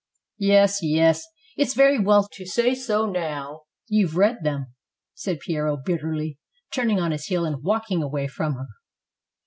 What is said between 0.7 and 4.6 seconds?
yes, it's very well to say so now you've read